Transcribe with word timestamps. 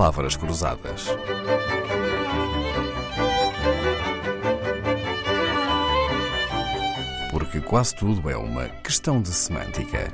Palavras 0.00 0.34
Cruzadas. 0.34 1.08
Porque 7.30 7.60
quase 7.60 7.94
tudo 7.94 8.30
é 8.30 8.34
uma 8.34 8.70
questão 8.82 9.20
de 9.20 9.28
semântica. 9.28 10.10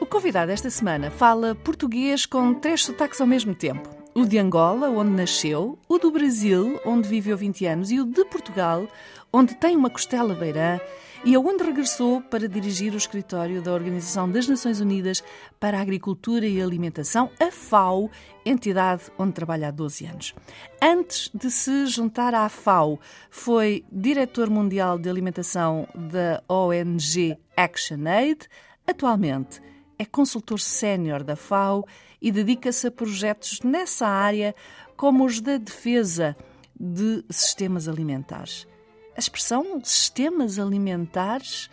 O 0.00 0.06
convidado 0.06 0.52
esta 0.52 0.70
semana 0.70 1.10
fala 1.10 1.56
português 1.56 2.26
com 2.26 2.54
três 2.54 2.84
sotaques 2.84 3.20
ao 3.20 3.26
mesmo 3.26 3.52
tempo. 3.52 3.99
O 4.12 4.24
de 4.26 4.38
Angola, 4.38 4.90
onde 4.90 5.12
nasceu, 5.12 5.78
o 5.88 5.96
do 5.96 6.10
Brasil, 6.10 6.80
onde 6.84 7.08
viveu 7.08 7.36
20 7.36 7.64
anos, 7.66 7.90
e 7.92 8.00
o 8.00 8.04
de 8.04 8.24
Portugal, 8.24 8.88
onde 9.32 9.54
tem 9.54 9.76
uma 9.76 9.88
costela 9.88 10.34
beirã 10.34 10.80
e 11.24 11.34
aonde 11.36 11.62
regressou 11.62 12.20
para 12.20 12.48
dirigir 12.48 12.92
o 12.92 12.96
escritório 12.96 13.62
da 13.62 13.72
Organização 13.72 14.28
das 14.28 14.48
Nações 14.48 14.80
Unidas 14.80 15.22
para 15.60 15.78
a 15.78 15.80
Agricultura 15.80 16.44
e 16.44 16.60
Alimentação, 16.60 17.30
a 17.38 17.52
FAO, 17.52 18.10
entidade 18.44 19.04
onde 19.16 19.32
trabalha 19.32 19.68
há 19.68 19.70
12 19.70 20.06
anos. 20.06 20.34
Antes 20.82 21.30
de 21.32 21.48
se 21.48 21.86
juntar 21.86 22.34
à 22.34 22.48
FAO, 22.48 22.98
foi 23.30 23.84
diretor 23.92 24.50
mundial 24.50 24.98
de 24.98 25.08
alimentação 25.08 25.86
da 25.94 26.42
ONG 26.48 27.38
ActionAid. 27.56 28.48
Atualmente 28.84 29.60
é 30.00 30.06
consultor 30.06 30.58
sénior 30.58 31.22
da 31.22 31.36
FAO 31.36 31.84
e 32.22 32.32
dedica-se 32.32 32.86
a 32.86 32.90
projetos 32.90 33.60
nessa 33.60 34.06
área, 34.06 34.54
como 34.96 35.26
os 35.26 35.42
da 35.42 35.58
defesa 35.58 36.34
de 36.74 37.22
sistemas 37.28 37.86
alimentares. 37.86 38.66
A 39.14 39.18
expressão 39.20 39.78
sistemas 39.84 40.58
alimentares 40.58 41.68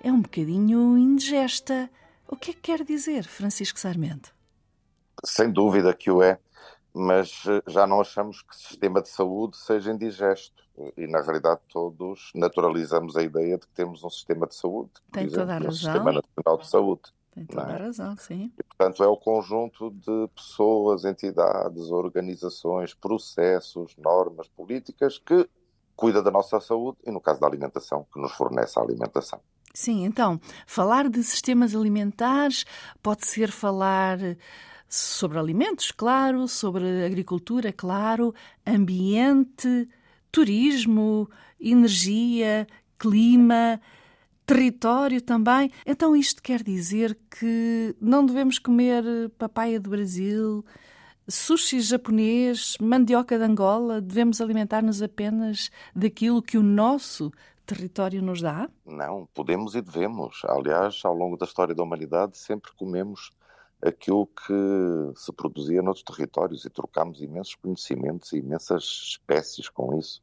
é 0.00 0.12
um 0.12 0.22
bocadinho 0.22 0.96
indigesta. 0.96 1.90
O 2.28 2.36
que 2.36 2.52
é 2.52 2.54
que 2.54 2.60
quer 2.60 2.84
dizer, 2.84 3.24
Francisco 3.24 3.80
Sarmento? 3.80 4.32
Sem 5.24 5.50
dúvida 5.50 5.92
que 5.92 6.08
o 6.08 6.22
é, 6.22 6.38
mas 6.94 7.42
eh, 7.48 7.62
já 7.66 7.84
não 7.84 8.00
achamos 8.00 8.42
que 8.42 8.54
sistema 8.54 9.02
de 9.02 9.08
saúde 9.08 9.56
seja 9.56 9.90
indigesto. 9.90 10.64
E, 10.96 11.08
na 11.08 11.20
realidade, 11.20 11.62
todos 11.72 12.30
naturalizamos 12.32 13.16
a 13.16 13.22
ideia 13.22 13.58
de 13.58 13.66
que 13.66 13.72
temos 13.72 14.04
um 14.04 14.10
sistema 14.10 14.46
de 14.46 14.54
saúde. 14.54 14.90
Tem 15.10 15.24
exemplo, 15.24 15.40
toda 15.40 15.52
a 15.52 15.58
razão. 15.58 15.70
Um 15.70 15.72
sistema 15.72 16.12
nacional 16.12 16.58
de 16.58 16.68
saúde. 16.68 17.16
Tem 17.36 17.44
toda 17.44 17.64
não 17.64 17.70
a 17.70 17.74
é? 17.74 17.82
razão, 17.82 18.16
sim. 18.16 18.50
E, 18.58 18.62
portanto, 18.62 19.04
é 19.04 19.06
o 19.06 19.16
conjunto 19.16 19.90
de 19.90 20.28
pessoas, 20.34 21.04
entidades, 21.04 21.90
organizações, 21.90 22.94
processos, 22.94 23.94
normas, 23.98 24.48
políticas 24.48 25.18
que 25.18 25.46
cuida 25.94 26.22
da 26.22 26.30
nossa 26.30 26.58
saúde 26.60 26.96
e, 27.06 27.10
no 27.10 27.20
caso 27.20 27.38
da 27.38 27.46
alimentação, 27.46 28.06
que 28.10 28.18
nos 28.18 28.32
fornece 28.32 28.78
a 28.78 28.82
alimentação. 28.82 29.38
Sim, 29.74 30.06
então, 30.06 30.40
falar 30.66 31.10
de 31.10 31.22
sistemas 31.22 31.74
alimentares 31.74 32.64
pode 33.02 33.26
ser 33.26 33.50
falar 33.50 34.18
sobre 34.88 35.38
alimentos, 35.38 35.90
claro, 35.90 36.48
sobre 36.48 37.04
agricultura, 37.04 37.70
claro, 37.70 38.34
ambiente, 38.66 39.86
turismo, 40.32 41.28
energia, 41.60 42.66
clima, 42.98 43.78
território 44.46 45.20
também. 45.20 45.70
Então, 45.84 46.14
isto 46.14 46.42
quer 46.42 46.62
dizer 46.62 47.18
que 47.38 47.94
não 48.00 48.24
devemos 48.24 48.58
comer 48.58 49.04
papaya 49.36 49.80
do 49.80 49.90
Brasil, 49.90 50.64
sushi 51.28 51.80
japonês, 51.80 52.76
mandioca 52.80 53.36
de 53.36 53.44
Angola, 53.44 54.00
devemos 54.00 54.40
alimentar-nos 54.40 55.02
apenas 55.02 55.70
daquilo 55.94 56.40
que 56.40 56.56
o 56.56 56.62
nosso 56.62 57.32
território 57.66 58.22
nos 58.22 58.40
dá? 58.40 58.70
Não, 58.86 59.28
podemos 59.34 59.74
e 59.74 59.82
devemos. 59.82 60.42
Aliás, 60.44 61.00
ao 61.04 61.14
longo 61.14 61.36
da 61.36 61.44
história 61.44 61.74
da 61.74 61.82
humanidade, 61.82 62.38
sempre 62.38 62.70
comemos 62.76 63.32
aquilo 63.82 64.26
que 64.26 65.12
se 65.16 65.32
produzia 65.32 65.82
noutros 65.82 66.04
territórios 66.04 66.64
e 66.64 66.70
trocámos 66.70 67.20
imensos 67.20 67.56
conhecimentos 67.56 68.32
e 68.32 68.38
imensas 68.38 68.84
espécies 68.84 69.68
com 69.68 69.98
isso. 69.98 70.22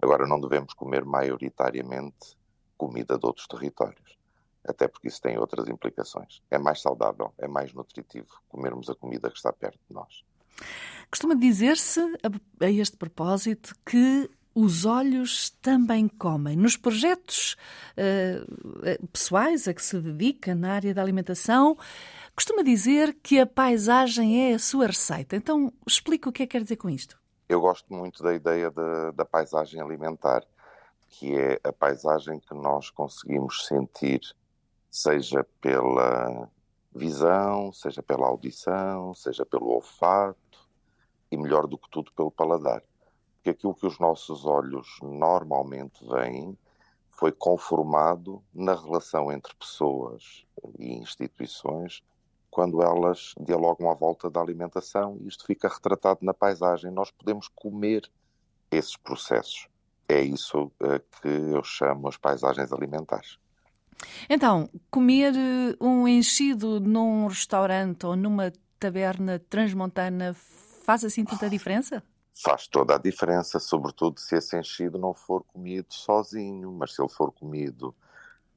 Agora, 0.00 0.26
não 0.26 0.38
devemos 0.38 0.74
comer 0.74 1.04
maioritariamente 1.04 2.36
comida 2.76 3.18
de 3.18 3.26
outros 3.26 3.46
territórios, 3.46 4.18
até 4.66 4.88
porque 4.88 5.08
isso 5.08 5.20
tem 5.20 5.38
outras 5.38 5.68
implicações. 5.68 6.42
É 6.50 6.58
mais 6.58 6.80
saudável, 6.80 7.32
é 7.38 7.46
mais 7.46 7.72
nutritivo 7.72 8.28
comermos 8.48 8.88
a 8.88 8.94
comida 8.94 9.30
que 9.30 9.36
está 9.36 9.52
perto 9.52 9.78
de 9.88 9.94
nós. 9.94 10.24
Costuma 11.10 11.34
dizer-se, 11.34 12.00
a 12.60 12.70
este 12.70 12.96
propósito, 12.96 13.74
que 13.84 14.30
os 14.54 14.84
olhos 14.84 15.50
também 15.60 16.06
comem. 16.06 16.56
Nos 16.56 16.76
projetos 16.76 17.56
uh, 17.98 19.08
pessoais 19.08 19.66
a 19.66 19.74
que 19.74 19.82
se 19.82 20.00
dedica 20.00 20.54
na 20.54 20.72
área 20.72 20.94
da 20.94 21.02
alimentação, 21.02 21.76
costuma 22.36 22.62
dizer 22.62 23.14
que 23.22 23.40
a 23.40 23.46
paisagem 23.46 24.50
é 24.50 24.54
a 24.54 24.58
sua 24.58 24.86
receita. 24.86 25.34
Então, 25.34 25.72
explica 25.86 26.28
o 26.28 26.32
que 26.32 26.44
é 26.44 26.46
que 26.46 26.52
quer 26.52 26.62
dizer 26.62 26.76
com 26.76 26.88
isto. 26.88 27.18
Eu 27.48 27.60
gosto 27.60 27.92
muito 27.92 28.22
da 28.22 28.32
ideia 28.32 28.70
da, 28.70 29.10
da 29.10 29.24
paisagem 29.24 29.80
alimentar, 29.80 30.44
que 31.18 31.38
é 31.38 31.60
a 31.62 31.72
paisagem 31.72 32.40
que 32.40 32.54
nós 32.54 32.90
conseguimos 32.90 33.66
sentir, 33.66 34.20
seja 34.90 35.46
pela 35.60 36.50
visão, 36.94 37.72
seja 37.72 38.02
pela 38.02 38.26
audição, 38.26 39.14
seja 39.14 39.46
pelo 39.46 39.68
olfato 39.68 40.68
e, 41.30 41.36
melhor 41.36 41.66
do 41.66 41.78
que 41.78 41.88
tudo, 41.90 42.12
pelo 42.12 42.30
paladar. 42.30 42.82
Porque 43.36 43.50
aquilo 43.50 43.74
que 43.74 43.86
os 43.86 43.98
nossos 43.98 44.44
olhos 44.44 44.98
normalmente 45.02 46.04
veem 46.06 46.58
foi 47.10 47.30
conformado 47.30 48.42
na 48.52 48.74
relação 48.74 49.30
entre 49.30 49.54
pessoas 49.54 50.44
e 50.78 50.94
instituições 50.94 52.02
quando 52.50 52.82
elas 52.82 53.34
dialogam 53.40 53.90
à 53.90 53.94
volta 53.94 54.28
da 54.28 54.40
alimentação 54.40 55.16
e 55.20 55.28
isto 55.28 55.44
fica 55.46 55.68
retratado 55.68 56.20
na 56.22 56.34
paisagem. 56.34 56.90
Nós 56.90 57.10
podemos 57.10 57.48
comer 57.48 58.10
esses 58.70 58.96
processos. 58.96 59.68
É 60.08 60.20
isso 60.20 60.70
que 61.22 61.28
eu 61.28 61.62
chamo 61.64 62.08
as 62.08 62.16
paisagens 62.16 62.72
alimentares. 62.72 63.38
Então, 64.28 64.68
comer 64.90 65.32
um 65.80 66.06
enchido 66.06 66.80
num 66.80 67.26
restaurante 67.26 68.04
ou 68.04 68.16
numa 68.16 68.52
taberna 68.78 69.38
transmontana 69.38 70.34
faz 70.84 71.04
assim 71.04 71.24
tanta 71.24 71.48
diferença? 71.48 72.02
Faz 72.34 72.66
toda 72.66 72.96
a 72.96 72.98
diferença, 72.98 73.58
sobretudo 73.58 74.18
se 74.18 74.36
esse 74.36 74.58
enchido 74.58 74.98
não 74.98 75.14
for 75.14 75.44
comido 75.44 75.94
sozinho, 75.94 76.72
mas 76.72 76.94
se 76.94 77.00
ele 77.00 77.08
for 77.08 77.32
comido 77.32 77.94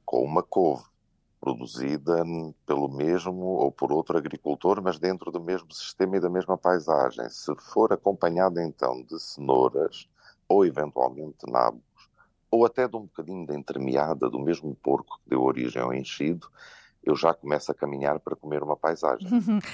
com 0.04 0.22
uma 0.22 0.42
couve 0.42 0.84
produzida 1.40 2.24
pelo 2.66 2.88
mesmo 2.88 3.44
ou 3.44 3.70
por 3.70 3.92
outro 3.92 4.18
agricultor, 4.18 4.82
mas 4.82 4.98
dentro 4.98 5.30
do 5.30 5.40
mesmo 5.40 5.72
sistema 5.72 6.16
e 6.16 6.20
da 6.20 6.28
mesma 6.28 6.58
paisagem. 6.58 7.28
Se 7.30 7.54
for 7.72 7.92
acompanhado 7.92 8.60
então 8.60 9.02
de 9.04 9.20
cenouras 9.20 10.08
ou 10.48 10.64
eventualmente 10.64 11.44
nabos, 11.48 11.82
ou 12.50 12.64
até 12.64 12.88
de 12.88 12.96
um 12.96 13.02
bocadinho 13.02 13.46
da 13.46 13.54
entremeada 13.54 14.30
do 14.30 14.38
mesmo 14.38 14.74
porco 14.82 15.20
que 15.22 15.30
deu 15.30 15.42
origem 15.42 15.82
ao 15.82 15.92
enchido, 15.92 16.48
eu 17.04 17.14
já 17.14 17.32
começo 17.32 17.70
a 17.70 17.74
caminhar 17.74 18.18
para 18.18 18.36
comer 18.36 18.62
uma 18.62 18.76
paisagem. 18.76 19.28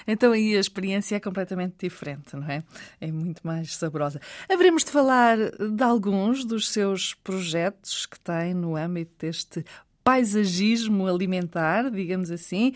então 0.06 0.32
aí 0.32 0.56
a 0.56 0.60
experiência 0.60 1.16
é 1.16 1.20
completamente 1.20 1.74
diferente, 1.78 2.36
não 2.36 2.48
é? 2.48 2.62
É 3.00 3.10
muito 3.10 3.44
mais 3.44 3.76
saborosa. 3.76 4.20
Haveremos 4.48 4.84
de 4.84 4.90
falar 4.90 5.36
de 5.36 5.82
alguns 5.82 6.44
dos 6.44 6.68
seus 6.68 7.14
projetos 7.14 8.06
que 8.06 8.20
tem 8.20 8.54
no 8.54 8.76
âmbito 8.76 9.26
deste 9.26 9.64
paisagismo 10.04 11.06
alimentar, 11.06 11.90
digamos 11.90 12.30
assim, 12.30 12.74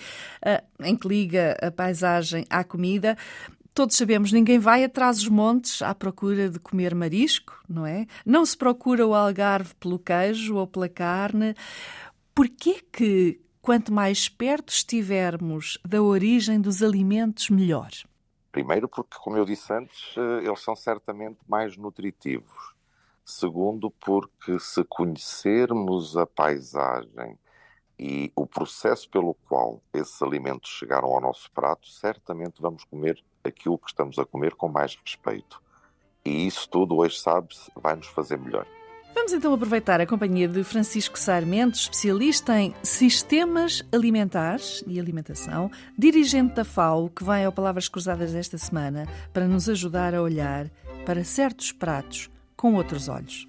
em 0.82 0.97
que 0.97 1.06
liga 1.06 1.56
a 1.60 1.70
paisagem 1.70 2.44
à 2.48 2.64
comida. 2.64 3.16
Todos 3.78 3.97
sabemos, 3.97 4.33
ninguém 4.33 4.59
vai 4.59 4.83
atrás 4.83 5.19
dos 5.19 5.28
montes 5.28 5.83
à 5.83 5.94
procura 5.94 6.50
de 6.50 6.59
comer 6.59 6.97
marisco, 6.97 7.62
não 7.69 7.87
é? 7.87 8.09
Não 8.27 8.44
se 8.44 8.56
procura 8.56 9.06
o 9.06 9.15
algarve 9.15 9.72
pelo 9.77 10.00
queijo 10.00 10.56
ou 10.56 10.67
pela 10.67 10.88
carne. 10.88 11.55
Porquê 12.35 12.85
que 12.93 13.41
quanto 13.62 13.93
mais 13.93 14.29
perto 14.29 14.70
estivermos 14.70 15.79
da 15.87 16.02
origem 16.02 16.61
dos 16.61 16.82
alimentos, 16.82 17.50
melhor? 17.50 17.91
Primeiro, 18.50 18.88
porque, 18.88 19.17
como 19.20 19.37
eu 19.37 19.44
disse 19.44 19.73
antes, 19.73 20.12
eles 20.43 20.61
são 20.61 20.75
certamente 20.75 21.38
mais 21.47 21.76
nutritivos. 21.76 22.75
Segundo, 23.25 23.93
porque 23.93 24.58
se 24.58 24.82
conhecermos 24.88 26.17
a 26.17 26.26
paisagem 26.26 27.38
e 27.99 28.33
o 28.37 28.47
processo 28.47 29.09
pelo 29.11 29.35
qual 29.49 29.83
esses 29.93 30.21
alimentos 30.23 30.71
chegaram 30.71 31.09
ao 31.09 31.21
nosso 31.21 31.50
prato, 31.50 31.89
certamente 31.89 32.61
vamos 32.61 32.85
comer 32.85 33.23
aquilo 33.43 33.79
que 33.79 33.89
estamos 33.89 34.19
a 34.19 34.25
comer 34.25 34.55
com 34.55 34.69
mais 34.69 34.97
respeito. 34.97 35.61
E 36.25 36.47
isso 36.47 36.69
tudo, 36.69 36.97
hoje 36.97 37.19
sabe-se, 37.19 37.71
vai 37.75 37.97
nos 37.97 38.06
fazer 38.06 38.39
melhor. 38.39 38.67
Vamos 39.15 39.33
então 39.33 39.53
aproveitar 39.53 40.00
a 40.00 40.06
companhia 40.06 40.47
de 40.47 40.62
Francisco 40.62 41.19
Sarmento, 41.19 41.77
especialista 41.77 42.59
em 42.61 42.75
sistemas 42.83 43.83
alimentares 43.91 44.85
e 44.87 45.00
alimentação, 45.00 45.71
dirigente 45.99 46.55
da 46.55 46.65
FAO, 46.65 47.09
que 47.11 47.25
vem 47.25 47.45
ao 47.45 47.53
Palavras 47.53 47.89
Cruzadas 47.89 48.33
desta 48.33 48.59
semana 48.59 49.09
para 49.33 49.49
nos 49.49 49.69
ajudar 49.69 50.15
a 50.15 50.23
olhar 50.23 50.71
para 51.05 51.25
certos 51.25 51.73
pratos 51.73 52.31
com 52.56 52.75
outros 52.75 53.09
olhos. 53.09 53.49